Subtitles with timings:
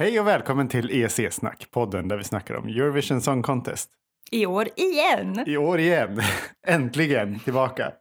[0.00, 3.90] Hej och välkommen till EEC-snack, podden där vi snackar om Eurovision Song Contest.
[4.30, 5.44] I år igen!
[5.46, 6.20] I år igen,
[6.66, 7.92] äntligen tillbaka.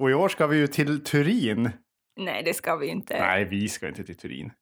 [0.00, 1.70] Och i år ska vi ju till Turin.
[2.20, 3.18] Nej, det ska vi inte.
[3.18, 4.52] Nej, vi ska inte till Turin.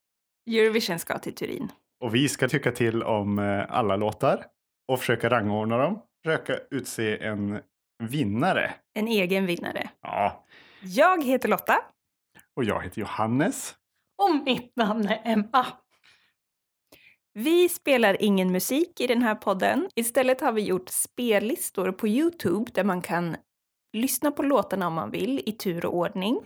[0.50, 1.72] Eurovision ska till Turin.
[2.04, 4.44] Och vi ska tycka till om eh, alla låtar
[4.92, 6.02] och försöka rangordna dem.
[6.24, 7.60] Försöka utse en
[8.02, 8.74] vinnare.
[8.98, 9.90] En egen vinnare.
[10.02, 10.44] Ja,
[10.82, 11.78] Jag heter Lotta.
[12.56, 13.74] och jag heter Johannes.
[14.22, 15.66] Och mitt namn är Emma.
[17.36, 19.88] Vi spelar ingen musik i den här podden.
[19.94, 23.36] Istället har vi gjort spellistor på Youtube där man kan
[23.92, 26.40] lyssna på låtarna om man vill i tur och ordning.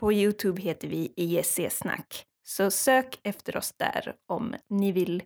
[0.00, 5.22] På Youtube heter vi ISC Snack, Så sök efter oss där om ni vill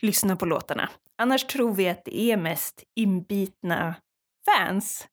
[0.00, 0.90] lyssna på låtarna.
[1.16, 3.94] Annars tror vi att det är mest inbitna
[4.44, 5.08] fans,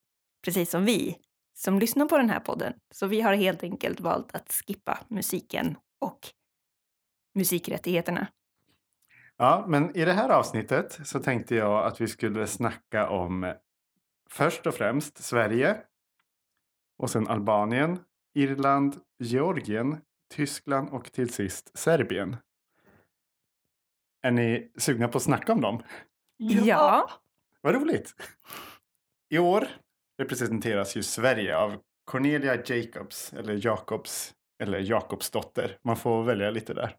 [0.46, 1.18] precis som vi,
[1.54, 2.74] som lyssnar på den här podden.
[2.94, 6.20] Så vi har helt enkelt valt att skippa musiken och
[7.36, 8.28] musikrättigheterna.
[9.42, 13.54] Ja, men i det här avsnittet så tänkte jag att vi skulle snacka om
[14.30, 15.78] först och främst Sverige
[16.98, 18.00] och sen Albanien,
[18.34, 19.98] Irland, Georgien,
[20.34, 22.38] Tyskland och till sist Serbien.
[24.22, 25.84] Är ni sugna på att snacka om dem?
[26.38, 27.10] Ja.
[27.62, 28.16] Vad roligt!
[29.30, 29.68] I år
[30.18, 34.34] representeras ju Sverige av Cornelia Jacobs, eller Jakobs,
[34.64, 35.78] eller Jakobsdotter.
[35.84, 36.98] Man får välja lite där.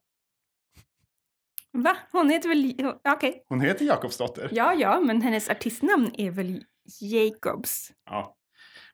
[1.73, 1.97] Va?
[2.13, 2.93] Hon heter väl...
[3.09, 3.45] Okej.
[3.49, 4.49] Hon heter Jakobsdotter.
[4.53, 6.65] Ja, ja, men hennes artistnamn är väl
[7.01, 7.93] Jacobs?
[8.11, 8.37] Ja.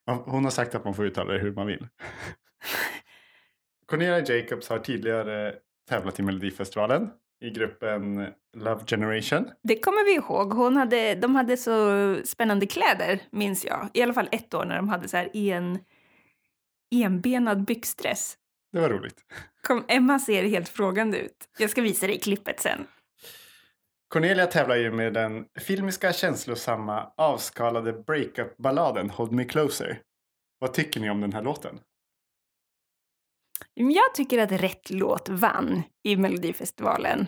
[0.07, 1.89] Hon har sagt att man får uttala det hur man vill.
[3.87, 5.55] Cornelia Jacobs har tidigare
[5.89, 9.51] tävlat i Melodifestivalen i gruppen Love Generation.
[9.63, 10.53] Det kommer vi ihåg.
[10.53, 13.89] Hon hade, de hade så spännande kläder, minns jag.
[13.95, 15.79] I alla fall ett år när de hade så här en,
[16.95, 18.37] enbenad byxdress.
[18.73, 19.25] Det var roligt.
[19.63, 21.49] Kom, Emma ser helt frågande ut.
[21.59, 22.87] Jag ska visa dig klippet sen.
[24.09, 30.03] Cornelia tävlar ju med den filmiska, känslosamma, avskalade breakup-balladen Hold Me Closer.
[30.59, 31.81] Vad tycker ni om den här låten?
[33.75, 37.27] Jag tycker att rätt låt vann i Melodifestivalen.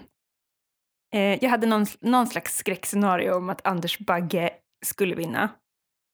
[1.15, 4.53] Eh, jag hade någon, någon slags skräckscenario om att Anders Bagge
[4.87, 5.49] skulle vinna.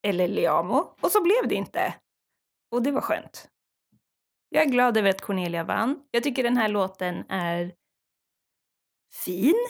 [0.06, 0.96] Eller Liamo.
[1.00, 1.94] Och så blev det inte.
[2.70, 3.48] Och det var skönt.
[4.48, 6.02] Jag är glad över att Cornelia vann.
[6.10, 7.74] Jag tycker den här låten är
[9.24, 9.66] fin.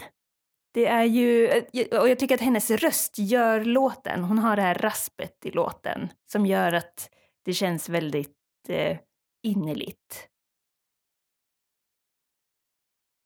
[0.72, 4.24] Det är ju, eh, och jag tycker att hennes röst gör låten.
[4.24, 7.10] Hon har det här raspet i låten som gör att
[7.44, 8.36] det känns väldigt
[8.68, 8.98] eh,
[9.42, 10.28] innerligt.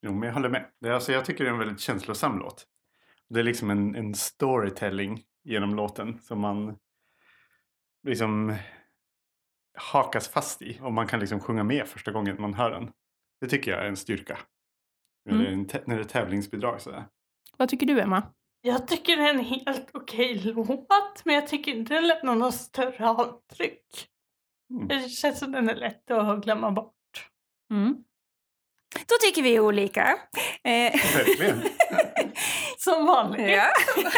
[0.02, 0.70] Jo, men jag håller med.
[0.80, 2.66] Det alltså, jag tycker det är en väldigt känslosam låt.
[3.28, 6.78] Det är liksom en, en storytelling genom låten som man
[8.02, 8.56] liksom
[9.74, 10.78] hakas fast i.
[10.82, 12.90] Och man kan liksom sjunga med första gången man hör den.
[13.40, 14.38] Det tycker jag är en styrka.
[15.24, 17.04] När, det, är en när det är tävlingsbidrag sådär.
[17.56, 18.22] Vad tycker du, Emma?
[18.62, 22.54] Jag tycker det är en helt okej låt, men jag tycker inte den lämnar något
[22.54, 24.08] större avtryck.
[24.70, 24.88] Mm.
[24.88, 27.30] Det känns som den är lätt att glömma bort.
[27.70, 28.04] Mm.
[28.94, 30.18] Då tycker vi olika.
[30.64, 31.62] Eh, Verkligen.
[32.78, 33.50] Som vanligt.
[33.50, 33.70] ja.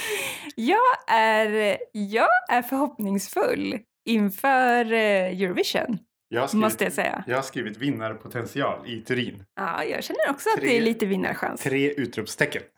[0.56, 5.98] jag, är, jag är förhoppningsfull inför eh, Eurovision,
[6.28, 7.24] Jag skrivit, måste jag säga.
[7.26, 9.44] jag har skrivit vinnarpotential i Turin.
[9.56, 11.60] Ja, jag känner också att det Tre- är lite vinnarchans.
[11.62, 12.62] Tre utropstecken.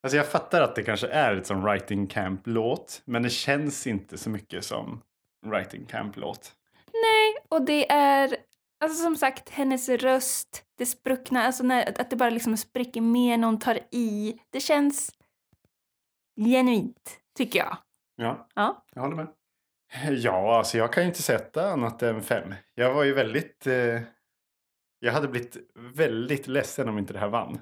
[0.00, 3.02] Alltså jag fattar att det kanske är ett som writing camp-låt.
[3.04, 5.02] Men det känns inte så mycket som
[5.46, 6.52] writing camp-låt.
[6.92, 8.36] Nej, och det är
[8.80, 13.38] alltså som sagt hennes röst, det spruckna, alltså när, att det bara liksom spricker mer,
[13.38, 14.38] någon tar i.
[14.50, 15.10] Det känns
[16.36, 17.76] genuint, tycker jag.
[18.16, 18.84] Ja, Ja.
[18.94, 19.28] jag håller med.
[20.02, 22.54] Ja, alltså jag kan ju inte sätta annat än fem.
[22.74, 23.66] Jag var ju väldigt...
[23.66, 24.00] Eh,
[24.98, 27.60] jag hade blivit väldigt ledsen om inte det här vann.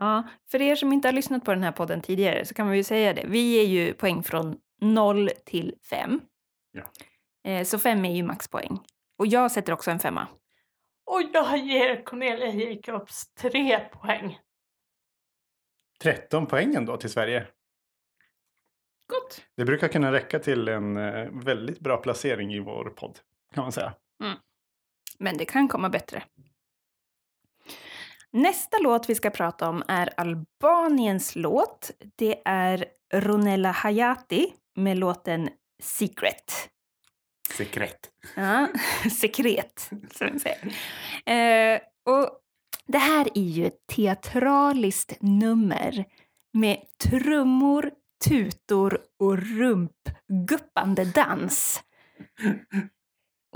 [0.00, 2.76] Ja, för er som inte har lyssnat på den här podden tidigare så kan vi
[2.76, 3.24] ju säga det.
[3.26, 6.20] Vi är ju poäng från 0 till 5.
[6.72, 6.82] Ja.
[7.50, 8.78] Eh, så 5 är ju maxpoäng.
[9.18, 10.28] Och jag sätter också en femma.
[11.06, 14.38] Och jag ger Cornelia Jacobs tre poäng.
[16.02, 17.46] 13 poängen då till Sverige.
[19.10, 19.42] Gott.
[19.56, 23.18] Det brukar kunna räcka till en eh, väldigt bra placering i vår podd.
[23.54, 23.94] Kan man säga.
[25.20, 26.22] Men det kan komma bättre.
[28.32, 31.90] Nästa låt vi ska prata om är Albaniens låt.
[32.16, 32.84] Det är
[33.14, 35.48] Ronella Hayati med låten
[35.82, 36.68] Secret.
[37.56, 38.10] Sekret.
[38.36, 38.68] Ja,
[39.20, 40.64] sekret, som vi säger.
[41.26, 42.30] Eh, och
[42.86, 46.04] det här är ju ett teatraliskt nummer
[46.52, 47.90] med trummor,
[48.28, 51.82] tutor och rumpguppande dans.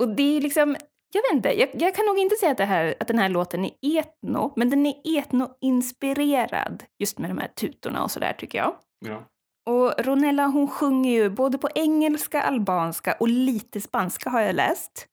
[0.00, 0.76] Och det är liksom
[1.14, 3.64] jag vet inte, jag, jag kan nog inte säga att, här, att den här låten
[3.64, 8.74] är etno, men den är etno-inspirerad just med de här tutorna och sådär tycker jag.
[9.06, 9.24] Ja.
[9.66, 15.06] Och Ronella hon sjunger ju både på engelska, albanska och lite spanska har jag läst.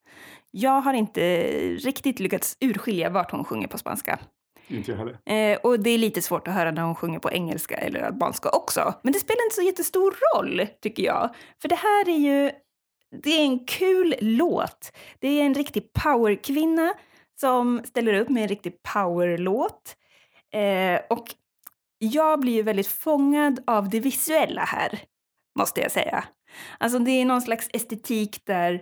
[0.50, 4.18] Jag har inte riktigt lyckats urskilja vart hon sjunger på spanska.
[4.72, 5.52] Inte jag heller.
[5.52, 8.48] Eh, och det är lite svårt att höra när hon sjunger på engelska eller albanska
[8.50, 8.94] också.
[9.02, 11.34] Men det spelar inte så jättestor roll, tycker jag.
[11.62, 12.50] För det här är ju...
[13.22, 14.92] Det är en kul låt.
[15.18, 16.94] Det är en riktig powerkvinna
[17.40, 19.96] som ställer upp med en riktig powerlåt.
[20.54, 21.34] Eh, och
[21.98, 25.00] jag blir ju väldigt fångad av det visuella här,
[25.58, 26.24] måste jag säga.
[26.78, 28.80] Alltså det är någon slags estetik där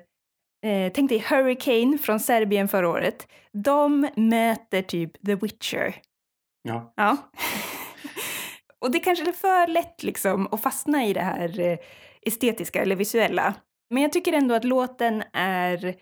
[0.62, 3.28] Eh, tänk dig Hurricane från Serbien förra året.
[3.52, 5.94] De möter typ The Witcher.
[6.62, 6.92] Ja.
[6.96, 7.16] Ja.
[8.80, 11.78] och det kanske är för lätt liksom att fastna i det här eh,
[12.22, 13.54] estetiska eller visuella.
[13.90, 15.96] Men jag tycker ändå att låten är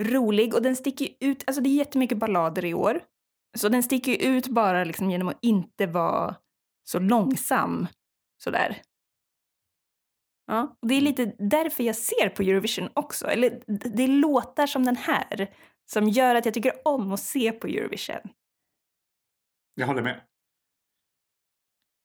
[0.00, 1.44] rolig och den sticker ut.
[1.46, 3.00] Alltså det är jättemycket ballader i år.
[3.58, 6.34] Så den sticker ut bara liksom genom att inte vara
[6.84, 7.86] så långsam
[8.44, 8.82] sådär.
[10.52, 13.26] Ja, och det är lite därför jag ser på Eurovision också.
[13.26, 13.62] Eller
[13.96, 15.50] det är låtar som den här
[15.86, 18.20] som gör att jag tycker om att se på Eurovision.
[19.74, 20.20] Jag håller med.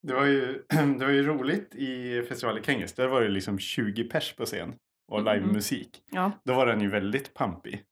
[0.07, 0.63] Det var ju,
[0.99, 2.94] det var ju roligt i festivalen Kengis.
[2.94, 4.75] Där var det liksom 20 pers på scen
[5.11, 5.33] och Mhm.
[5.33, 6.03] livemusik.
[6.11, 6.31] Ja.
[6.43, 7.83] Då var den ju väldigt pampig.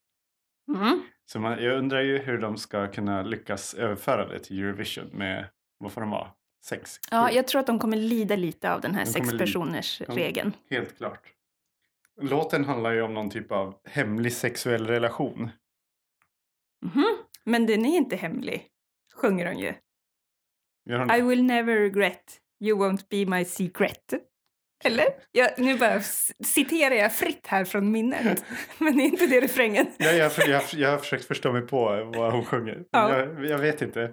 [0.75, 1.01] Mm.
[1.25, 5.50] Så man, jag undrar ju hur de ska kunna lyckas överföra det till Eurovision med,
[5.78, 6.31] vad får de vara?
[6.66, 7.00] Sex?
[7.12, 9.40] ja, jag tror att de kommer lida lite av den här De sex kommer li-
[9.40, 10.14] personers Ja.
[10.16, 10.54] regeln.
[10.70, 11.22] Helt klart.
[12.22, 15.50] Låten handlar ju om någon typ av hemlig sexuell relation.
[16.86, 17.06] Mhm.
[17.44, 18.68] Men den är inte hemlig,
[19.16, 19.74] sjunger hon ju.
[21.18, 24.14] I will never regret, you won't be my secret.
[24.84, 25.06] Eller?
[25.32, 26.02] Jag, nu bara
[26.46, 28.44] citerar jag fritt här från minnet.
[28.78, 29.88] Men det är inte det refrängen.
[29.98, 32.84] Ja, jag, jag, jag har försökt förstå mig på vad hon sjunger.
[32.92, 33.18] Ja.
[33.20, 34.12] Jag, jag vet inte.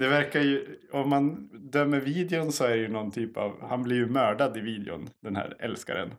[0.00, 3.82] Det verkar ju, om man dömer videon så är det ju någon typ av, han
[3.82, 6.14] blir ju mördad i videon, den här älskaren.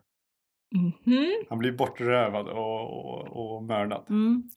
[0.74, 1.44] Mhm.
[1.48, 4.06] Han blir bortrövad och, och, och mördad.
[4.08, 4.50] Mm.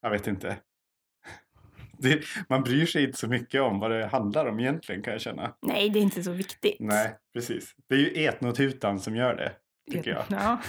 [0.00, 0.56] Jag vet inte.
[1.98, 5.20] Det, man bryr sig inte så mycket om vad det handlar om egentligen kan jag
[5.20, 5.54] känna.
[5.62, 6.76] Nej, det är inte så viktigt.
[6.80, 7.74] Nej, precis.
[7.88, 9.52] Det är ju etnotutan som gör det,
[9.92, 10.24] tycker jag.
[10.28, 10.60] Ja.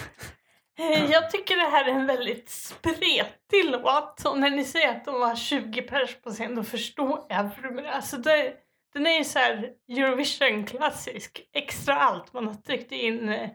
[1.10, 4.24] Jag tycker det här är en väldigt spretig låt.
[4.24, 7.54] Och när ni säger att de var 20 pers på scen då förstår jag.
[7.54, 7.84] För.
[7.84, 8.54] Alltså det,
[8.92, 11.48] den är ju så här Eurovision-klassisk.
[11.52, 12.32] Extra allt.
[12.32, 13.50] Man har tryckt in eh,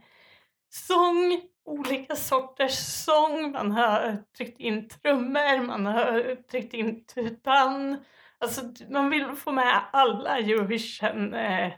[0.69, 3.51] sång, olika sorters sång.
[3.51, 7.97] Man har tryckt in trummor, man har tryckt in tutan.
[8.39, 11.71] Alltså man vill få med alla Eurovision eh,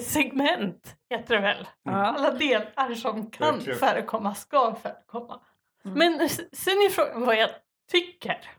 [0.00, 1.68] segment, heter det väl.
[1.82, 1.92] Ja.
[1.92, 5.40] Alla delar som kan förekomma ska förekomma.
[5.84, 5.98] Mm.
[5.98, 7.50] Men sen är frågan vad jag
[7.92, 8.50] tycker.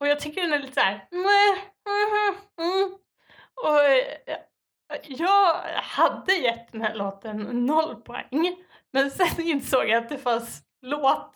[0.00, 1.08] Och jag tycker den är lite såhär...
[1.10, 2.92] "Meh, mhm, mm."
[3.64, 4.36] Och eh,
[5.06, 8.56] jag hade gett den här låten noll poäng.
[8.92, 11.34] Men sen insåg jag att det fanns låt,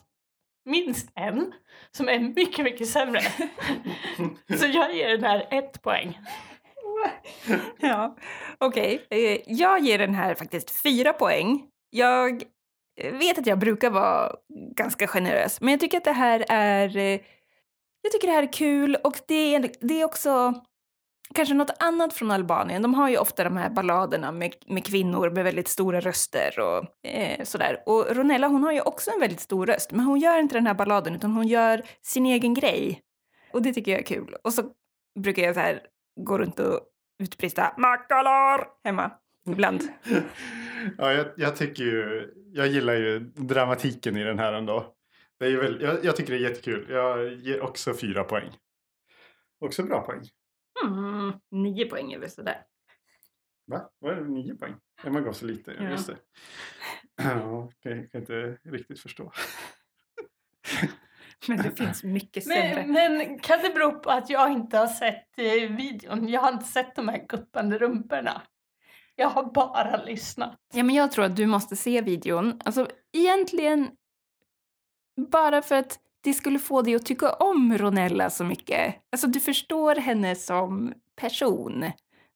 [0.65, 1.53] minst en,
[1.91, 3.21] som är mycket, mycket sämre.
[4.59, 6.21] Så jag ger den här ett poäng.
[7.81, 8.17] Ja,
[8.59, 9.03] okej.
[9.07, 9.43] Okay.
[9.47, 11.67] Jag ger den här faktiskt fyra poäng.
[11.91, 12.43] Jag
[13.01, 14.33] eh, vet att jag brukar vara
[14.77, 16.97] ganska generös, men jag tycker att det här är...
[16.97, 17.21] Eh,
[18.03, 20.55] jag tycker det här är kul och det är, det är också
[21.35, 22.83] kanske något annat från Albanien.
[22.83, 27.09] De har ju ofta de här balladerna med, med kvinnor med väldigt stora röster och
[27.09, 27.83] eh, sådär.
[27.87, 30.67] Och Ronella hon har ju också en väldigt stor röst, men hon gör inte den
[30.67, 33.01] här balladen utan hon gör sin egen grej.
[33.53, 34.37] Och det tycker jag är kul.
[34.45, 34.63] Och så
[35.19, 35.83] brukar jag så här
[36.21, 36.81] gå runt och
[37.19, 39.11] utbrista makalar hemma
[39.47, 39.83] ibland.
[40.99, 44.95] Ja, jag, jag tycker ju, jag gillar ju dramatiken i den här ändå.
[45.39, 46.87] Det är väl, jag, jag tycker det är jättekul.
[46.91, 48.57] Jag ger också fyra poäng.
[49.61, 50.23] Också bra poäng.
[50.87, 52.63] Mm, nio poäng är väl sådär.
[53.67, 53.91] Va?
[53.99, 54.29] Vad är det?
[54.29, 54.75] Nio poäng?
[55.05, 55.73] Man gav så lite.
[55.79, 55.91] Ja.
[55.91, 56.17] Just det.
[57.17, 59.33] Ja, kan, kan inte riktigt förstå.
[61.49, 62.87] Men det finns mycket sämre.
[62.87, 66.29] Men, men kan det bero på att jag inte har sett eh, videon?
[66.29, 68.43] Jag har inte sett de här guppande rumporna.
[69.17, 70.57] Jag har bara lyssnat.
[70.75, 72.61] Ja, men jag tror att du måste se videon.
[72.65, 73.91] Alltså egentligen
[75.31, 78.95] bara för att det skulle få dig att tycka om Ronella så mycket.
[79.13, 81.85] Alltså du förstår henne som person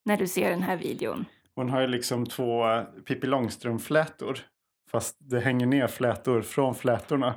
[0.05, 1.25] när du ser den här videon.
[1.55, 2.65] Hon har ju liksom två
[3.07, 4.39] Pippi Långstrump-flätor.
[4.91, 7.35] Fast det hänger ner flätor från flätorna.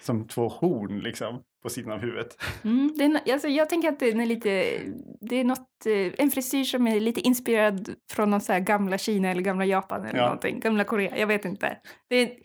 [0.00, 2.42] Som två horn liksom på sidan av huvudet.
[2.64, 4.78] Mm, det är, alltså, jag tänker att den är lite,
[5.20, 8.98] det är något, eh, en frisyr som är lite inspirerad från någon så här gamla
[8.98, 10.24] Kina eller gamla Japan eller Ja.
[10.24, 10.60] någonting.
[10.60, 11.78] Gamla Korea, jag vet inte.
[12.08, 12.26] Det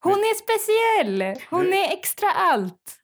[0.00, 1.42] Hon är speciell!
[1.50, 3.00] Hon är extra allt.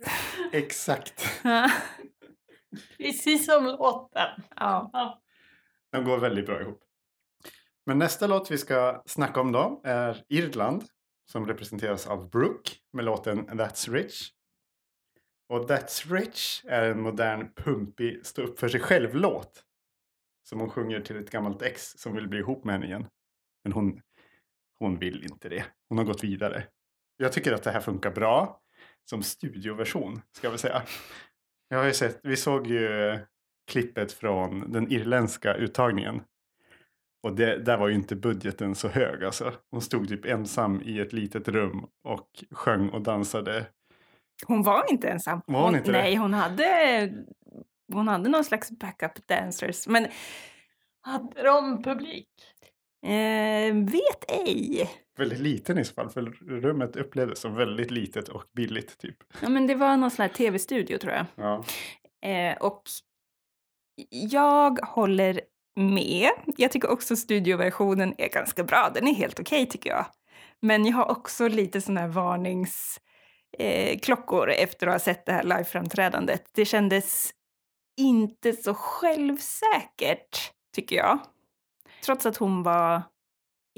[0.52, 1.42] Exakt.
[2.99, 4.28] Precis som låten.
[4.56, 4.90] ja.
[4.92, 5.18] Ja.
[5.92, 6.80] De går väldigt bra ihop.
[7.87, 10.85] Men nästa låt vi ska snacka om då är Irland.
[11.24, 14.30] Som representeras av Brooke med låten That's Rich.
[15.48, 19.64] Och That's Rich är en modern pumpig stå upp för sig själv-låt.
[20.42, 23.06] Som hon sjunger till ett gammalt ex som vill bli ihop med henne igen.
[23.64, 24.00] Men hon,
[24.78, 25.64] hon vill inte det.
[25.88, 26.66] Hon har gått vidare.
[27.16, 28.60] Jag tycker att det här funkar bra.
[29.04, 30.82] Som studioversion ska jag väl säga.
[31.68, 33.20] Jag har ju sett, vi såg ju eh,
[33.66, 36.22] klippet från den irländska uttagningen.
[37.22, 39.52] Och det, där var ju inte budgeten så hög alltså.
[39.70, 43.66] Hon stod typ ensam i ett litet rum och sjöng och dansade.
[44.46, 45.40] Hon var inte ensam.
[45.46, 45.98] Var hon inte det?
[45.98, 47.12] nej, hon hade,
[47.92, 49.86] hon hade någon slags backup dancers.
[49.88, 50.06] Men
[51.00, 52.28] Hade de publik?
[53.06, 54.90] eh, vet ej.
[55.18, 56.22] Väldigt liten i så fall, för
[56.60, 59.16] rummet upplevdes som väldigt litet och billigt typ.
[59.42, 61.26] Ja, men det var någon sån här tv-studio tror jag.
[61.34, 61.64] Ja.
[62.28, 62.82] Eh, och
[64.10, 65.40] jag håller
[65.76, 66.30] med.
[66.56, 68.90] Jag tycker också studioversionen är ganska bra.
[68.94, 70.06] Den är helt okej tycker jag.
[70.60, 75.42] Men jag har också lite såna här varningsklockor eh, efter att ha sett det här
[75.42, 76.44] liveframträdandet.
[76.54, 77.30] Det kändes
[78.00, 81.18] inte så självsäkert, tycker jag.
[82.04, 83.02] Trots att hon var,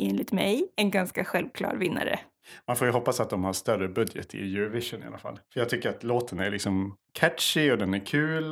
[0.01, 2.21] enligt mig, en ganska självklar vinnare.
[2.67, 5.41] Man får ju hoppas att de har större budget i Eurovision i alla fall.
[5.53, 8.51] För jag tycker att låten är liksom catchy och den är kul.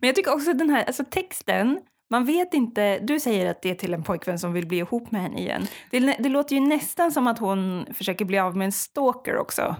[0.00, 1.80] Men jag tycker också att den här, alltså texten,
[2.10, 5.10] man vet inte, du säger att det är till en pojkvän som vill bli ihop
[5.10, 5.66] med henne igen.
[5.90, 9.76] Det, det låter ju nästan som att hon försöker bli av med en stalker också.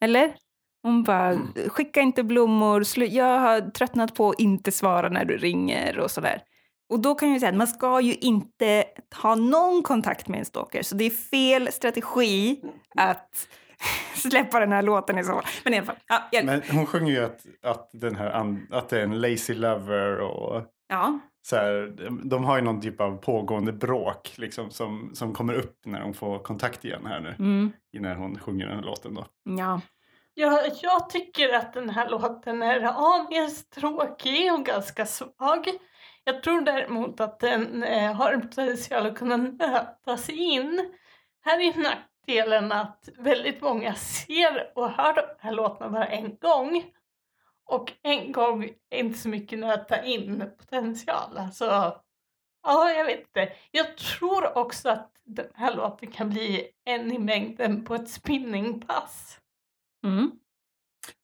[0.00, 0.34] Eller?
[0.82, 5.98] Hon bara, skicka inte blommor, jag har tröttnat på att inte svara när du ringer
[5.98, 6.42] och sådär.
[6.90, 8.84] Och då kan jag ju säga att man ska ju inte
[9.22, 12.60] ha någon kontakt med en stalker, så det är fel strategi
[12.94, 13.48] att
[14.14, 15.44] släppa den här låten i så fall.
[15.64, 15.96] Men i alla fall,
[16.30, 20.20] ja, Men hon sjunger ju att, att, den här, att det är en lazy lover
[20.20, 21.18] och ja.
[21.42, 21.94] så här,
[22.28, 26.14] de har ju någon typ av pågående bråk liksom, som, som kommer upp när de
[26.14, 27.34] får kontakt igen här nu.
[27.38, 29.26] Mm, När hon sjunger den här låten då.
[29.44, 29.80] ja.
[30.34, 35.68] Jag, jag tycker att den här låten är aningen tråkig och ganska svag.
[36.24, 40.94] Jag tror däremot att den eh, har en potential att kunna nöta sig in.
[41.44, 46.84] Här är nackdelen att väldigt många ser och hör de här låtarna bara en gång.
[47.68, 51.38] Och en gång är inte så mycket nöta in potential.
[51.38, 51.64] Alltså,
[52.62, 53.52] ja, jag vet inte.
[53.70, 59.38] Jag tror också att den här låten kan bli en i mängden på ett spinningpass.
[60.06, 60.30] Mm.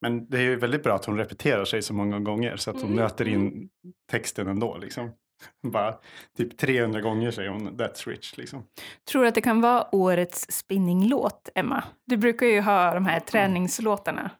[0.01, 2.77] Men det är ju väldigt bra att hon repeterar sig så många gånger så att
[2.77, 3.69] hon Mm, nöter in
[4.11, 4.79] texten ändå.
[4.79, 5.11] Liksom.
[5.67, 5.99] Bara
[6.37, 8.37] typ 300 gånger säger hon That's rich.
[8.37, 8.67] Liksom.
[9.11, 11.85] Tror du att det kan vara årets spinninglåt, Emma?
[12.07, 14.31] Du brukar ju ha de här träningslåtarna.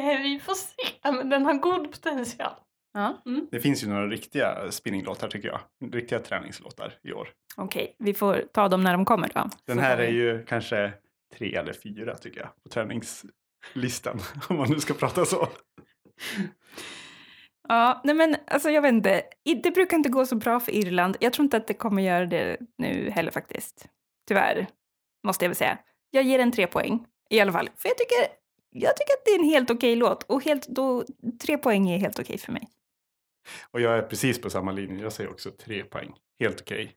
[0.00, 2.52] Mm, vi får se, men den har god potential.
[2.92, 3.22] Ja.
[3.50, 5.60] Det finns ju några riktiga spinninglåtar tycker jag.
[5.92, 7.28] Riktiga träningslåtar i år.
[7.56, 9.50] Okej, vi får ta dem när de kommer då.
[9.66, 10.92] Den Så här är vi- ju kanske
[11.38, 14.20] tre eller fyra tycker jag på träningslistan.
[14.48, 15.48] Om man nu ska prata så.
[17.68, 19.22] Ja, nej men alltså jag vet inte.
[19.62, 21.16] Det brukar inte gå så bra för Irland.
[21.20, 23.86] Jag tror inte att det kommer göra det nu heller faktiskt.
[24.28, 24.66] Tyvärr,
[25.26, 25.78] måste jag väl säga.
[26.10, 27.70] Jag ger en tre poäng i alla fall.
[27.76, 28.26] För jag tycker,
[28.80, 30.22] jag tycker att det är en helt okej låt.
[30.22, 31.04] Och helt, då,
[31.40, 32.68] tre poäng är helt okej för mig.
[33.70, 35.02] Och jag är precis på samma linje.
[35.02, 36.14] Jag säger också tre poäng.
[36.40, 36.96] Helt okej.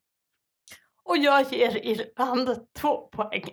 [1.04, 3.44] Och jag ger Irland två poäng.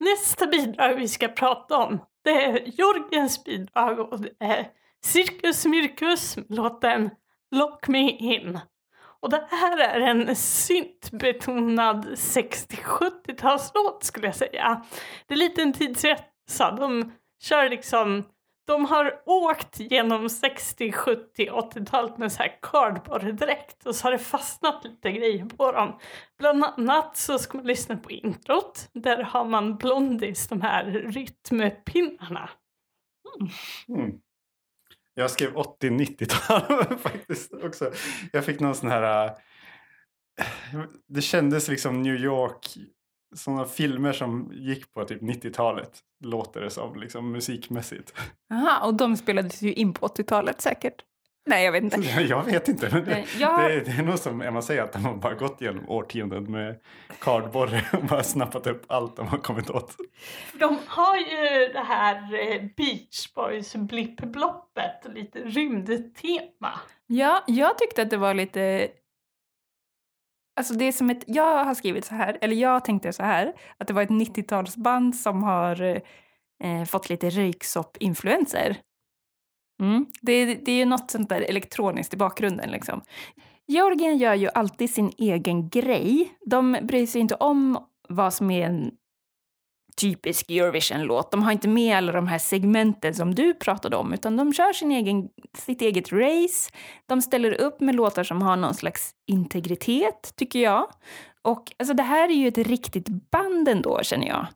[0.00, 4.70] Nästa bidrag vi ska prata om det är Jorgens bidrag och det är
[5.04, 7.10] Cirkus Mirkus låten
[7.50, 8.60] Lock Me In.
[9.22, 14.82] Och det här är en syntbetonad 60-70-talslåt skulle jag säga.
[15.26, 16.70] Det är lite en tidsresa.
[16.70, 18.24] De kör liksom
[18.68, 24.18] de har åkt genom 60, 70, 80-talet med så här cardboarddräkt och så har det
[24.18, 25.98] fastnat lite grejer på dem.
[26.38, 28.88] Bland annat så ska man lyssna på introt.
[28.92, 32.50] Där har man Blondies, de här rytmpinnarna.
[33.88, 34.20] Mm.
[35.18, 37.92] Jag skrev 80-90-tal faktiskt också.
[38.32, 39.26] Jag fick någon sån här...
[39.26, 39.32] Äh,
[41.08, 42.76] det kändes liksom New York.
[43.34, 45.98] Sådana filmer som gick på typ 90-talet.
[46.24, 48.14] Låter det som liksom musikmässigt.
[48.52, 51.04] Aha, och de spelades ju in på 80-talet säkert.
[51.48, 52.00] Nej, jag vet inte.
[52.20, 52.88] Jag vet inte.
[52.92, 55.34] Men det, Nej, jag- det, det är nog som Emma säger att de har bara
[55.34, 56.80] gått igenom årtionden med
[57.20, 59.96] kardborre och bara snappat upp allt de har kommit åt.
[60.52, 66.80] De har ju det här eh, Beach Boys blippbloppet och lite rymdtema.
[67.06, 68.88] Ja, jag tyckte att det var lite...
[70.56, 73.52] Alltså det är som ett, jag har skrivit så här, eller jag tänkte så här,
[73.78, 75.82] att det var ett 90-talsband som har
[76.64, 78.76] eh, fått lite röyksopp-influenser.
[79.80, 80.06] Mm.
[80.20, 83.02] Det, det är ju något sånt där elektroniskt i bakgrunden liksom.
[83.66, 86.32] Georgien gör ju alltid sin egen grej.
[86.46, 88.90] De bryr sig inte om vad som är en
[89.96, 91.30] typisk Eurovision-låt.
[91.30, 94.72] De har inte med alla de här segmenten som du pratade om, utan de kör
[94.72, 96.70] sin egen, sitt eget race.
[97.06, 100.90] De ställer upp med låtar som har någon slags integritet, tycker jag.
[101.42, 104.46] Och alltså, det här är ju ett riktigt band ändå, känner jag.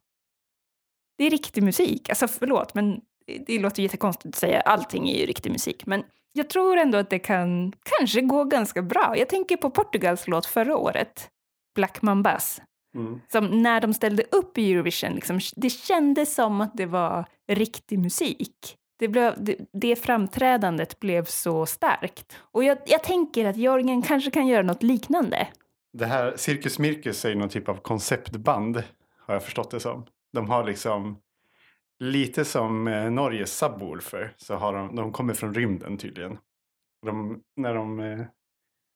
[1.19, 2.09] Det är riktig musik.
[2.09, 3.01] Alltså förlåt, men
[3.47, 5.87] det låter jättekonstigt att säga allting är ju riktig musik.
[5.87, 9.15] Men jag tror ändå att det kan kanske gå ganska bra.
[9.19, 11.29] Jag tänker på Portugals låt förra året,
[11.75, 12.63] Black Mambas.
[12.97, 13.21] Mm.
[13.33, 17.99] Som när de ställde upp i Eurovision, liksom, det kändes som att det var riktig
[17.99, 18.77] musik.
[18.99, 22.37] Det, blev, det, det framträdandet blev så starkt.
[22.39, 25.49] Och jag, jag tänker att Jorgen kanske kan göra något liknande.
[25.93, 28.83] Det här Cirkus Mirkus är ju någon typ av konceptband.
[29.19, 30.07] Har jag förstått det som.
[30.33, 31.19] De har liksom
[32.03, 36.39] lite som eh, Norges subwoofer Så har de, de kommer från rymden tydligen.
[37.07, 38.21] De, när de eh,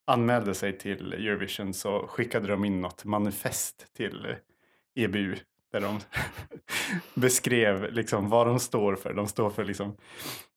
[0.06, 5.36] anmälde sig till Eurovision så skickade de in något manifest till eh, EBU.
[5.72, 6.00] Där de
[7.20, 9.14] beskrev liksom vad de står för.
[9.14, 9.96] De står för liksom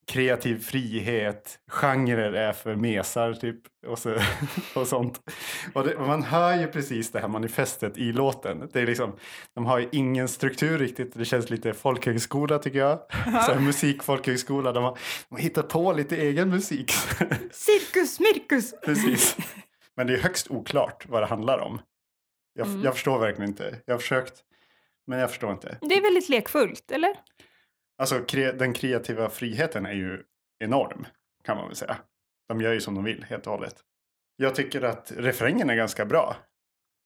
[0.09, 3.55] kreativ frihet, genrer är för mesar typ
[3.87, 4.15] och, så,
[4.75, 5.19] och sånt.
[5.73, 8.69] Och, det, man hör ju precis det här manifestet i låten.
[8.73, 9.15] Det är liksom,
[9.55, 11.13] de har ju ingen struktur riktigt.
[11.13, 12.99] Det känns lite folkhögskola tycker jag.
[13.25, 14.71] Så här, musikfolkhögskola.
[14.71, 14.97] De har,
[15.29, 16.91] de har hittat på lite egen musik.
[17.51, 18.73] Cirkus Mirkus!
[18.85, 19.37] precis.
[19.95, 21.81] Men det är högst oklart vad det handlar om.
[22.53, 22.81] Jag, Mm.
[22.83, 23.75] jag förstår verkligen inte.
[23.85, 24.33] Jag har försökt,
[25.07, 25.77] men jag förstår inte.
[25.81, 27.15] Det är väldigt lekfullt, eller?
[27.99, 30.23] Alltså kre- den kreativa friheten är ju
[30.59, 31.05] enorm
[31.43, 31.97] kan man väl säga.
[32.47, 33.75] De gör ju som de vill helt och hållet.
[34.35, 36.35] Jag tycker att refrängen är ganska bra.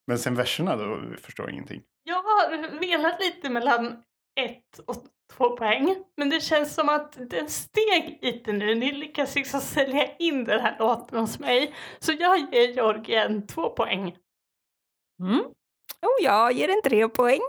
[0.07, 1.83] Men sen verserna då förstår jag ingenting.
[2.03, 4.03] Jag har velat lite mellan
[4.39, 4.95] ett och
[5.33, 6.03] två poäng.
[6.17, 8.75] Men det känns som att den steg lite nu.
[8.75, 11.75] Ni lyckas liksom sälja in den här låten hos mig.
[11.99, 14.17] Så jag ger Georgien två poäng.
[15.19, 15.39] Mm.
[16.01, 17.41] Och jag ger en tre poäng.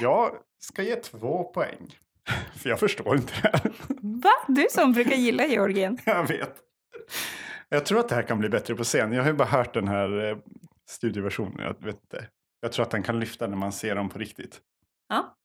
[0.00, 1.98] Jag ska ge två poäng.
[2.56, 3.72] För jag förstår inte det här.
[4.00, 4.32] Va?
[4.48, 5.98] Du som brukar gilla Georgien.
[6.04, 6.56] Jag vet.
[7.68, 9.12] Jag tror att det här kan bli bättre på scen.
[9.12, 10.36] Jag har ju bara hört den här eh,
[10.88, 11.58] studioversionen.
[11.58, 12.28] Jag vet inte.
[12.60, 14.60] Jag tror att den kan lyfta när man ser dem på riktigt.
[15.08, 15.36] Ja.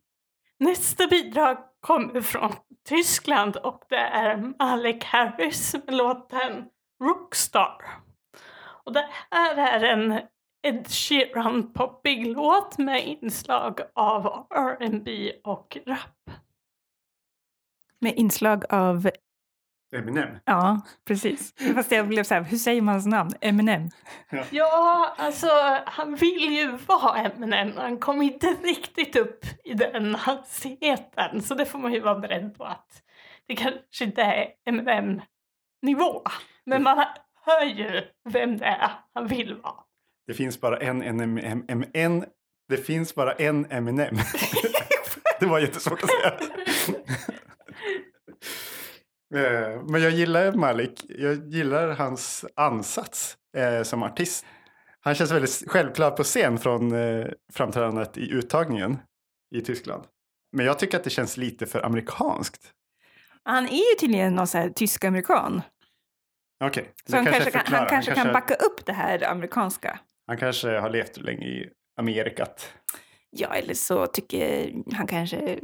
[0.59, 2.51] Nästa bidrag kommer från
[2.89, 6.65] Tyskland och det är Malek Harris med låten
[7.03, 7.77] Rockstar.
[8.83, 10.19] Och det här är en
[10.63, 16.37] Ed Sheeran poppig låt med inslag av R&B och rap.
[18.01, 19.09] Med inslag av,
[19.95, 20.29] Eminem.
[20.45, 21.53] ja precis.
[21.75, 23.31] Fast jag blev så här, hur säger man hans namn?
[23.41, 23.89] Eminem.
[24.49, 25.47] Ja, alltså
[25.85, 27.71] han vill ju vara Eminem.
[27.77, 31.41] Han kom inte riktigt upp i den hastigheten.
[31.41, 33.03] Så det får man ju vara beredd på att
[33.47, 36.21] det kanske inte är Eminem-nivå.
[36.65, 37.05] Men man
[37.45, 39.75] hör ju vem det är han vill vara.
[40.27, 42.25] Det finns bara en, en, en, en, en, en
[42.69, 44.15] det finns bara en Eminem.
[45.39, 46.33] det var jättesvårt att säga.
[49.35, 51.05] Eh, Men jag gillar Malik.
[51.09, 54.45] Jag gillar hans ansats eh, som artist.
[54.99, 58.97] Han känns väldigt självklar på scen från eh, framträdandet i uttagningen
[59.55, 60.03] i Tyskland.
[60.51, 62.71] Men jag tycker att det känns lite för amerikanskt.
[63.43, 65.61] Han är ju tydligen någon så här tysk-amerikan.
[66.63, 67.79] Okej, Så det han kanske, kan, förklarar.
[67.81, 69.99] han kanske kan backa upp det här amerikanska.
[70.27, 72.73] han kanske har levt länge i Amerikat.
[73.29, 75.59] Ja, eller så tycker han kanske...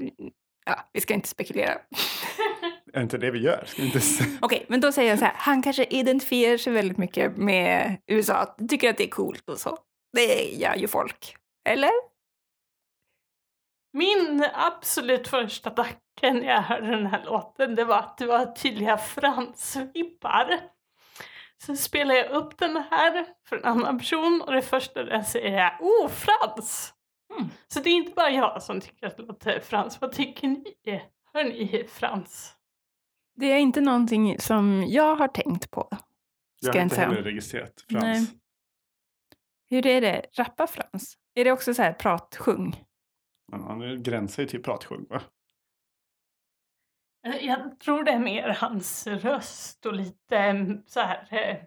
[0.65, 1.73] Ja, vi ska inte spekulera.
[2.97, 3.67] Är inte det vi gör?
[4.41, 5.33] Okej, men då säger jag så här.
[5.37, 8.55] Han kanske identifierar sig väldigt mycket med USA.
[8.69, 9.77] Tycker att det är coolt och så.
[10.13, 11.35] Det gör ju folk.
[11.69, 11.91] Eller?
[13.93, 18.45] Min absolut första tanke när jag hörde den här låten det var att det var
[18.45, 20.59] tydliga fransvibbar.
[21.63, 25.57] Sen spelar jag upp den här för en annan person och det första den säger
[25.57, 26.93] är Oh, Frans!
[27.37, 27.49] Mm.
[27.67, 30.01] Så det är inte bara jag som tycker att det låter Frans.
[30.01, 31.01] Vad tycker ni?
[31.33, 32.56] Hör ni Frans?
[33.39, 35.87] Det är inte någonting som jag har tänkt på.
[35.91, 35.99] Jag
[36.63, 37.07] Ska har jag inte säga.
[37.07, 38.03] heller registrerat Frans.
[38.03, 38.27] Nej.
[39.69, 40.25] Hur är det?
[40.33, 41.17] Rappa Frans?
[41.33, 42.83] Är det också så här pratsjung?
[43.51, 45.21] Han gränsar ju till pratsjung va?
[47.27, 51.57] Eh, Jag tror det är mer hans röst och lite mm, så här eh,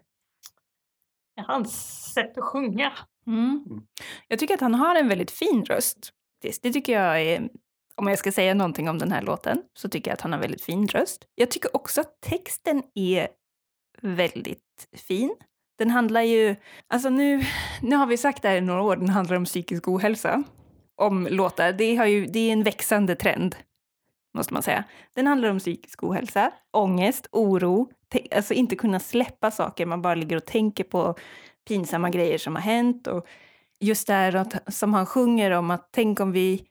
[1.47, 2.93] hans sätt att sjunga.
[3.27, 3.63] Mm.
[3.69, 3.87] Mm.
[4.27, 6.13] Jag tycker att han har en väldigt fin röst.
[6.41, 7.49] Det, det tycker jag är...
[7.95, 10.39] Om jag ska säga någonting om den här låten så tycker jag att han har
[10.39, 11.25] väldigt fin röst.
[11.35, 13.27] Jag tycker också att texten är
[14.01, 15.35] väldigt fin.
[15.77, 16.55] Den handlar ju,
[16.87, 17.43] alltså nu,
[17.81, 20.43] nu har vi sagt det här i några år, den handlar om psykisk ohälsa.
[20.95, 23.55] Om låtar, det, har ju, det är en växande trend,
[24.37, 24.83] måste man säga.
[25.15, 27.89] Den handlar om psykisk ohälsa, ångest, oro,
[28.35, 31.15] alltså inte kunna släppa saker, man bara ligger och tänker på
[31.67, 33.07] pinsamma grejer som har hänt.
[33.07, 33.27] Och
[33.79, 36.65] just det här som han sjunger om att tänk om vi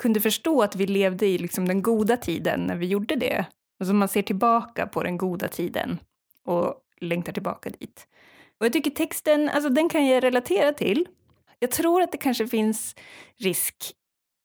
[0.00, 3.44] kunde förstå att vi levde i liksom den goda tiden när vi gjorde det.
[3.80, 5.98] Alltså man ser tillbaka på den goda tiden
[6.44, 8.06] och längtar tillbaka dit.
[8.60, 11.08] Och jag tycker texten, alltså den kan jag relatera till.
[11.58, 12.96] Jag tror att det kanske finns
[13.38, 13.92] risk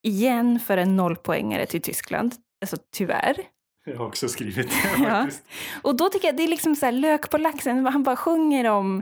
[0.04, 2.36] igen för en nollpoängare till Tyskland.
[2.62, 3.36] Alltså tyvärr.
[3.86, 5.28] Jag har också skrivit det Ja.
[5.82, 7.86] Och då tycker jag det är liksom så här lök på laxen.
[7.86, 9.02] Han bara sjunger om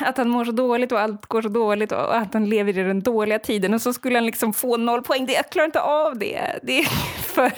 [0.00, 2.82] att han mår så dåligt och allt går så dåligt och att han lever i
[2.82, 3.74] den dåliga tiden.
[3.74, 5.26] Och så skulle han liksom få noll poäng.
[5.26, 6.60] Det, jag klarar inte av det.
[6.62, 6.84] Det är
[7.22, 7.52] för,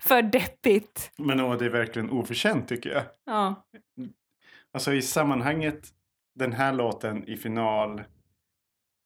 [0.00, 1.10] för deppigt.
[1.16, 3.02] Men åh, det är verkligen oförtjänt tycker jag.
[3.26, 3.66] Ja.
[4.72, 5.88] Alltså i sammanhanget,
[6.34, 8.02] den här låten i final,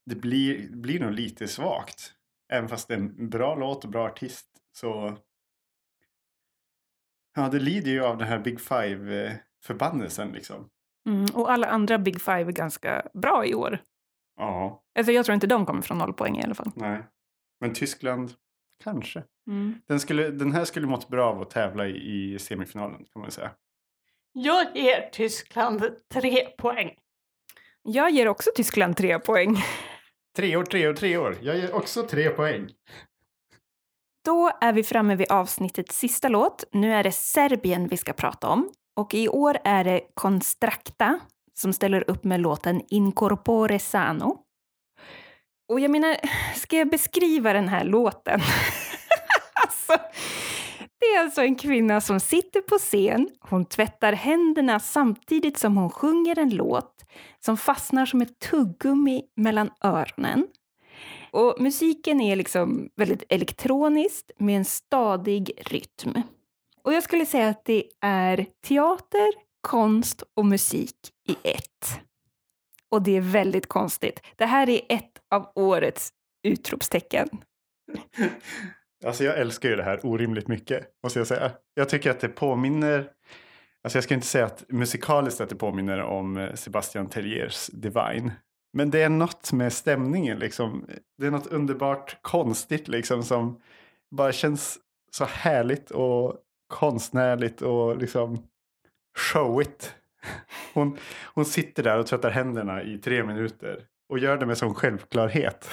[0.07, 2.13] det blir, blir nog lite svagt.
[2.53, 5.17] Även fast det är en bra låt och bra artist så...
[7.35, 10.71] Ja, det lider ju av den här Big Five-förbannelsen liksom.
[11.09, 13.79] Mm, och alla andra Big Five är ganska bra i år.
[14.37, 16.71] Ja, Alltså jag tror inte de kommer från noll poäng i alla fall.
[16.75, 17.03] nej.
[17.61, 18.33] Men Tyskland,
[18.85, 19.23] kanske.
[19.47, 19.75] Mm.
[19.87, 23.31] Den, skulle, den här skulle mått bra av att tävla i, i semifinalen kan man
[23.31, 23.51] säga.
[24.33, 26.91] Jag ger Tyskland tre poäng.
[27.83, 29.57] Jag ger också Tyskland tre poäng.
[30.37, 31.37] Tre år, tre år, tre år.
[31.43, 32.71] Jag ger också tre poäng.
[34.25, 36.65] Då är vi framme vid avsnittets sista låt.
[36.73, 38.71] Nu är det Serbien vi ska prata om.
[38.99, 41.21] Och i år är det Constracta
[41.55, 44.39] som ställer upp med låten Incorpore Sano.
[45.69, 46.17] Och jag menar,
[46.57, 48.41] ska jag beskriva den här låten?
[49.67, 49.93] alltså,
[51.01, 55.91] det är alltså en kvinna som sitter på scen, hon tvättar händerna samtidigt som hon
[55.91, 57.05] sjunger en låt
[57.45, 60.47] som fastnar som ett tuggummi mellan öronen.
[61.31, 66.23] Och musiken är liksom väldigt elektroniskt med en stadig rytm.
[66.89, 69.29] Och jag skulle säga att det är teater,
[69.61, 70.97] konst och musik
[71.29, 72.01] i ett.
[72.91, 74.21] Och det är väldigt konstigt.
[74.37, 77.29] Det här är ett av årets utropstecken.
[79.05, 81.53] Alltså jag älskar ju det här orimligt mycket, måste jag säga.
[81.75, 83.11] Jag tycker att det påminner,
[83.83, 88.33] alltså jag ska inte säga att musikaliskt att det påminner om eh, Sebastian Telliers Divine.
[88.73, 90.87] Men det är något med stämningen liksom.
[91.19, 93.61] Det är något underbart konstigt liksom som
[94.11, 94.79] bara känns
[95.11, 96.37] så härligt och
[96.69, 98.39] konstnärligt och liksom
[99.19, 99.95] showigt.
[100.75, 100.99] Hon,
[101.35, 105.71] hon sitter där och tvättar händerna i tre minuter och gör det med sån självklarhet.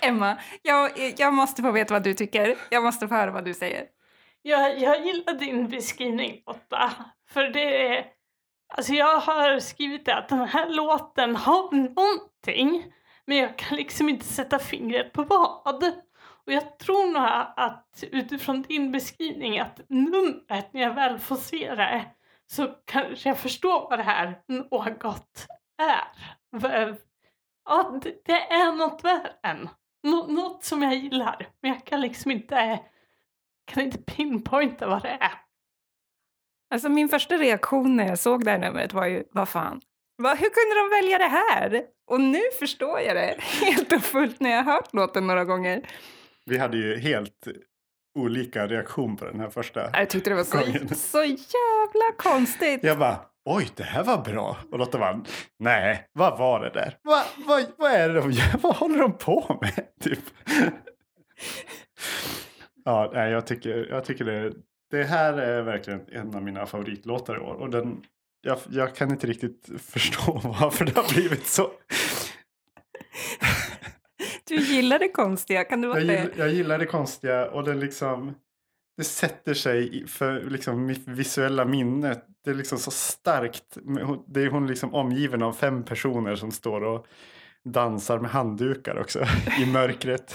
[0.00, 2.56] Emma, jag, jag måste få veta vad du tycker.
[2.70, 3.86] Jag måste få höra vad du säger.
[4.42, 6.92] Jag, jag gillar din beskrivning, Lotta.
[7.28, 8.06] För det är...
[8.74, 12.92] Alltså jag har skrivit det att den här låten har någonting.
[13.26, 15.92] Men jag kan liksom inte sätta fingret på vad.
[16.46, 21.74] Och jag tror nog att utifrån din beskrivning att numret, när jag väl får se
[21.74, 22.04] det,
[22.46, 25.46] så kanske jag förstår vad det här något
[25.82, 26.96] är.
[27.64, 29.68] Ja, det, är något värre.
[30.02, 31.48] Nå, något som jag gillar.
[31.62, 32.80] Men jag kan liksom inte,
[33.64, 35.32] kan inte pinpointa vad det är.
[36.74, 39.80] Alltså min första reaktion när jag såg det här numret var ju, vad fan?
[40.18, 41.84] Va, hur kunde de välja det här?
[42.06, 45.88] Och nu förstår jag det helt och fullt när jag har hört låten några gånger.
[46.44, 47.48] Vi hade ju helt
[48.18, 49.90] olika reaktion på den här första.
[49.92, 50.88] Jag tyckte det var Gången.
[50.88, 52.80] så, så jävla konstigt.
[52.84, 54.56] Jag bara, oj, det här var bra.
[54.72, 55.24] Och Lotta bara,
[55.58, 56.98] nej, vad var det där?
[57.02, 58.58] Vad, vad, vad är det de gör?
[58.62, 59.86] Vad håller de på med?
[60.00, 60.18] Typ.
[62.84, 64.52] Ja, nej, jag tycker, jag tycker det,
[64.90, 67.54] det här är verkligen en av mina favoritlåtar i år.
[67.54, 68.02] Och den,
[68.40, 71.70] jag, jag kan inte riktigt förstå varför det har blivit så.
[74.56, 76.12] Du gillar det konstiga, kan du vara Jag det?
[76.14, 78.34] gillar, jag gillar det konstiga och det liksom
[78.96, 82.16] det sätter sig för liksom mitt visuella minne.
[82.44, 83.78] Det är liksom så starkt.
[84.26, 87.06] Det är hon liksom omgiven av fem personer som står och
[87.64, 89.26] dansar med handdukar också
[89.60, 90.34] i mörkret.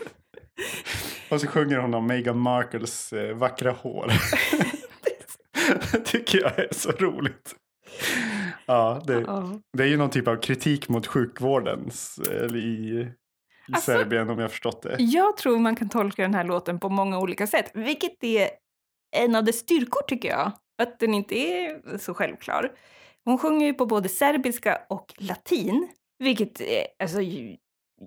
[1.30, 4.12] och så sjunger hon om Meghan Markles eh, vackra hår.
[5.92, 7.54] det tycker jag är så roligt.
[8.70, 9.50] Ja, det, Ja.
[9.76, 11.90] det är ju någon typ av kritik mot sjukvården
[12.30, 13.08] eller i, i
[13.72, 14.96] Alltså- Serbien om jag förstått det.
[14.98, 18.50] Jag tror man kan tolka den här låten på många olika sätt, vilket är
[19.16, 20.52] en av dess styrkor tycker jag.
[20.82, 22.72] Att den inte är så självklar.
[23.24, 27.18] Hon sjunger ju på både serbiska och latin, vilket är, alltså,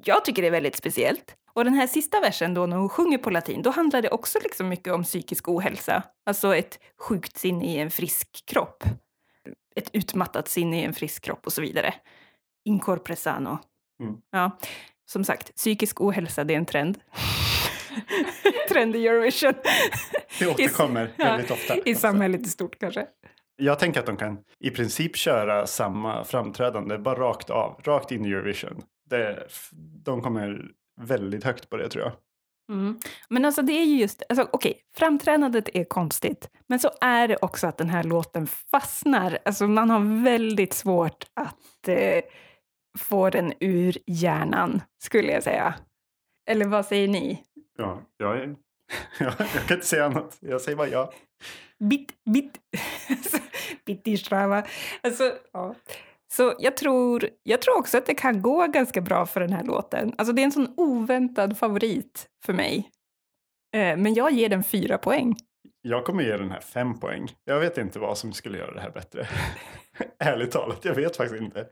[0.06, 1.36] jag tycker är väldigt speciellt.
[1.54, 4.40] Och den här sista versen då när hon sjunger på latin, då handlar det också
[4.44, 6.04] liksom mycket om psykisk ohälsa.
[6.26, 8.84] Alltså ett sjukt sinne i en frisk kropp.
[9.76, 11.94] Ett utmattat sinne i en frisk kropp och så vidare.
[12.66, 13.60] Incorpore sano.
[14.04, 14.18] Mm.
[14.32, 14.58] Ja,
[15.06, 17.00] som sagt, psykisk ohälsa det är en trend.
[18.70, 19.54] trend i Eurovision.
[20.40, 21.78] Det återkommer Ja, väldigt ofta.
[21.86, 23.08] I samhället i stort kanske.
[23.56, 28.26] Jag tänker att de kan i princip köra samma framträdande, bara rakt av, rakt in
[28.26, 28.82] i Eurovision.
[29.10, 29.48] Det,
[30.06, 30.66] de kommer
[31.02, 32.14] väldigt högt på det tror jag.
[32.72, 33.00] Mm.
[33.30, 36.50] Men alltså det är ju just, alltså, okej, framträdandet är konstigt.
[36.68, 39.40] Men så är det också att den här låten fastnar.
[39.46, 42.24] Alltså man har väldigt svårt att eh,
[42.98, 45.76] få den ur hjärnan, skulle jag säga.
[46.50, 47.44] Eller vad säger ni?
[47.78, 48.56] Ja, jag, är,
[49.20, 50.38] jag, jag kan inte säga annat.
[50.40, 51.14] Jag säger bara ja.
[51.80, 52.60] Bit, bit,
[53.86, 54.64] bittistrava.
[55.02, 55.76] Alltså, ja.
[56.34, 59.64] Så jag tror, jag tror också att det kan gå ganska bra för den här
[59.64, 60.14] låten.
[60.18, 62.90] Alltså det är en sån oväntad favorit för mig.
[63.76, 65.36] Eh, men jag ger den fyra poäng.
[65.82, 67.28] Jag kommer ge den här fem poäng.
[67.44, 69.28] Jag vet inte vad som skulle göra det här bättre.
[70.20, 71.68] Ärligt talat, jag vet faktiskt inte.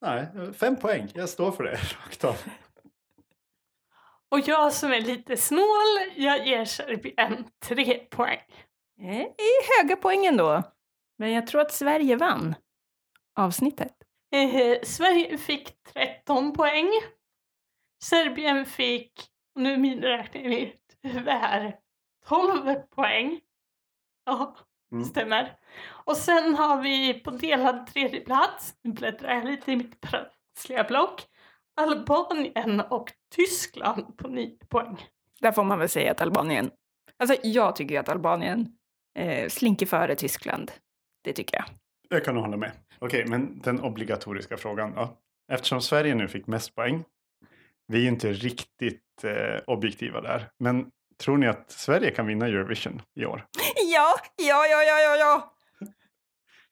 [0.00, 1.08] Nej, fem poäng.
[1.14, 1.70] Jag står för det
[2.04, 2.36] rakt av.
[4.30, 8.40] Och jag som är lite snål, jag ger Serbien tre poäng.
[8.96, 10.62] Det är höga poäng ändå.
[11.18, 12.54] Men jag tror att Sverige vann
[13.34, 13.92] avsnittet.
[14.34, 16.88] Eh, Sverige fick 13 poäng.
[18.04, 19.12] Serbien fick,
[19.54, 19.76] nu
[20.48, 21.76] vi huvud här,
[22.28, 23.40] 12 poäng.
[24.24, 24.56] Ja,
[24.92, 25.04] Mm.
[25.04, 25.56] stämmer.
[25.86, 30.84] Och sen har vi på delad tredje plats, nu bläddrar jag lite i mitt prassliga
[30.84, 31.22] block,
[31.76, 35.06] Albanien och Tyskland på 9 poäng.
[35.40, 36.70] Där får man väl säga att Albanien...
[37.16, 38.68] Alltså jag tycker att Albanien
[39.18, 40.72] eh, slinker före Tyskland.
[41.24, 41.64] Det tycker jag.
[42.08, 42.72] Jag kan nog hålla med.
[42.98, 45.16] Okej, men den obligatoriska frågan då.
[45.52, 47.04] Eftersom Sverige nu fick mest poäng.
[47.86, 50.48] Vi är ju inte riktigt eh, objektiva där.
[50.58, 53.46] Men tror ni att Sverige kan vinna Eurovision i år?
[53.94, 55.50] Ja, ja, ja, ja, ja, ja!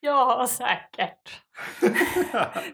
[0.05, 1.43] Ja, säkert.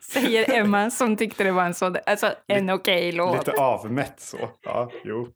[0.03, 3.47] Säger Emma som tyckte det var en sån, alltså en okej låt.
[3.47, 4.51] Lite avmätt så.
[4.63, 5.29] Ja, jo.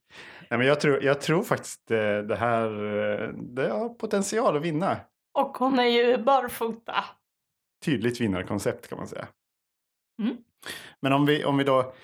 [0.51, 4.63] Nej, men jag, tror, jag tror faktiskt eh, det här eh, det har potential att
[4.63, 4.97] vinna.
[5.39, 7.05] Och hon är ju barfota.
[7.85, 9.29] Tydligt vinnarkoncept kan man säga.
[10.23, 10.37] Mm.
[11.01, 11.95] Men om vi, om vi då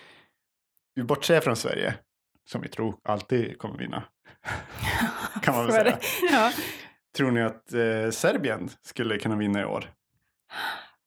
[0.95, 1.95] vi bortser från Sverige,
[2.51, 4.05] som vi tror alltid kommer vinna.
[5.43, 5.99] kan man väl säga.
[6.33, 6.53] Ja.
[7.17, 9.91] Tror ni att eh, Serbien skulle kunna vinna i år?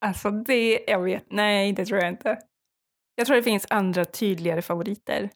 [0.05, 2.39] Alltså det, jag vet, nej det tror jag inte.
[3.15, 5.29] Jag tror det finns andra tydligare favoriter.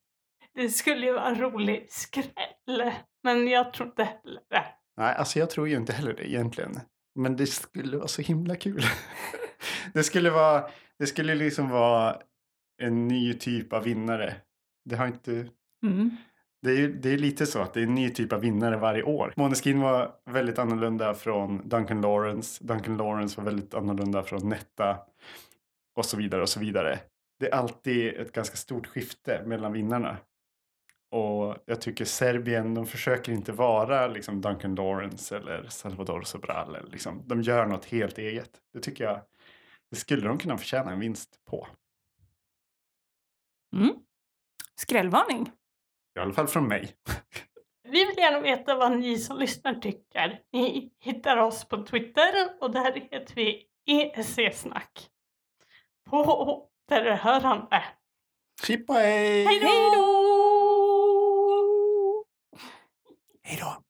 [0.54, 2.94] Det skulle ju vara en rolig skräll.
[3.24, 4.66] Men jag tror inte heller det.
[4.98, 6.80] Nej, alltså jag tror ju inte heller det egentligen.
[7.16, 8.84] Men det skulle vara så himla kul.
[9.94, 12.18] det skulle vara, det skulle liksom vara
[12.82, 14.36] en ny typ av vinnare.
[14.86, 15.48] Det har inte,
[15.86, 16.10] Mm.
[16.62, 19.04] det är, det är lite så att det är en ny typ av vinnare varje
[19.04, 19.34] år.
[19.36, 22.64] Måneskin var väldigt annorlunda från Duncan Lawrence.
[22.64, 24.98] Duncan Lawrence var väldigt annorlunda från Netta.
[25.96, 27.00] Och så vidare och så vidare.
[27.40, 30.18] Det är alltid ett ganska stort skifte mellan vinnarna.
[31.16, 36.76] Och jag tycker Serbien, de försöker inte vara liksom Duncan Lawrence eller Salvador Sobral.
[36.76, 38.50] Eller liksom, de gör något helt eget.
[38.74, 39.22] Det tycker jag,
[39.92, 41.68] det skulle de kunna förtjäna en vinst på.
[43.76, 43.96] Mm.
[44.76, 45.52] Skrällvarning.
[46.16, 46.96] I alla fall från mig.
[47.84, 50.42] Vi vill gärna veta vad ni som lyssnar tycker.
[50.52, 55.10] Ni hittar oss på Twitter och där heter vi ESC-snack.
[56.10, 57.84] På återhörande.
[58.64, 59.46] Chippa hej!
[59.46, 60.15] Hej då!
[63.48, 63.85] Hej då!